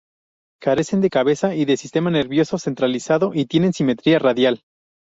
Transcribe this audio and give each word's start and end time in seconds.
Carecen 0.59 0.99
de 1.01 1.11
cabeza 1.11 1.53
y 1.53 1.65
de 1.65 1.77
sistema 1.77 2.09
nervioso 2.09 2.57
centralizado 2.57 3.33
y 3.35 3.45
tienen 3.45 3.71
simetría 3.71 4.17
radial. 4.17 4.63